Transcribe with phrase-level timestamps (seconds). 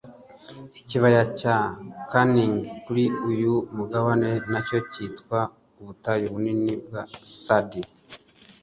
[0.81, 1.57] Ikibaya cya
[2.11, 5.39] Canning kuri uyu mugabane nacyo cyitwa
[5.79, 7.03] Ubutayu bunini bwa
[7.43, 7.81] Sandy